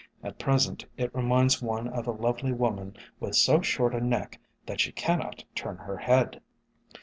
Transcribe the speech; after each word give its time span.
At 0.23 0.39
present 0.39 0.83
it 0.97 1.13
reminds 1.13 1.61
one 1.61 1.87
of 1.87 2.07
a 2.07 2.11
lovely 2.11 2.51
woman 2.51 2.97
with 3.19 3.35
so 3.35 3.61
short 3.61 3.93
a 3.93 4.01
neck 4.01 4.39
that 4.65 4.79
she 4.81 4.91
cannot 4.91 5.43
turn 5.53 5.77
her 5.77 5.97
head 5.97 6.41